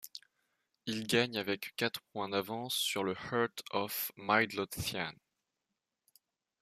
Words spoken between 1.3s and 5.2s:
avec quatre points d’avance sur le Heart of Midlothian.